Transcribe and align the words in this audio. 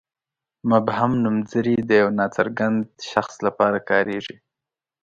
مبهم 0.69 1.11
نومځري 1.23 1.75
د 1.85 1.91
یوه 2.01 2.11
ناڅرګند 2.19 2.79
شخص 3.11 3.35
لپاره 3.47 3.77
کاریږي. 3.89 4.37